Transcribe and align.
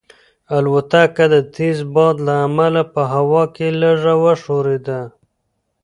الوتکه 0.55 1.25
د 1.33 1.35
تېز 1.55 1.77
باد 1.95 2.15
له 2.27 2.35
امله 2.47 2.81
په 2.93 3.01
هوا 3.13 3.43
کې 3.55 3.67
لږه 3.81 4.13
وښورېده. 4.23 5.01